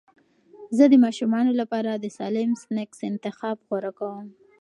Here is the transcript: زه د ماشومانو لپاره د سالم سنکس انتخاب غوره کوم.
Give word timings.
زه 0.77 0.83
د 0.91 0.93
ماشومانو 1.05 1.51
لپاره 1.61 1.91
د 1.93 2.05
سالم 2.17 2.49
سنکس 2.63 2.99
انتخاب 3.11 3.57
غوره 3.67 3.91
کوم. 3.99 4.27